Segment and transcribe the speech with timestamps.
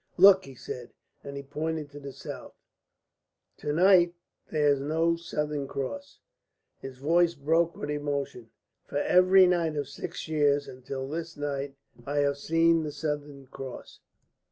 [0.17, 0.89] "Look," he said,
[1.23, 2.55] and he pointed to the south.
[3.57, 4.15] "To night
[4.49, 6.21] there's no Southern Cross."
[6.79, 8.49] His voice broke with emotion.
[8.87, 12.81] "For six years, for every night of six years, until this night, I have seen
[12.81, 13.99] the Southern Cross.